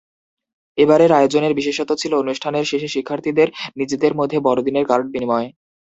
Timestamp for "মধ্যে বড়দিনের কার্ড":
4.15-5.05